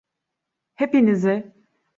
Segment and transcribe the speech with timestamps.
[0.75, 1.53] Hepinizi…